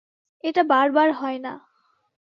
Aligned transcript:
এটা 0.43 0.61
বার 0.63 0.87
বার 0.91 1.09
হয় 1.13 1.39
না। 1.39 1.53